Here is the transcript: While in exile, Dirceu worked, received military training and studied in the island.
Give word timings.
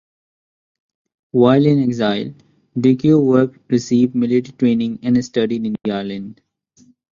While 1.29 1.67
in 1.67 1.77
exile, 1.83 2.33
Dirceu 2.75 3.23
worked, 3.23 3.71
received 3.71 4.15
military 4.15 4.57
training 4.57 4.97
and 5.03 5.23
studied 5.23 5.63
in 5.63 5.75
the 5.83 5.91
island. 5.91 6.41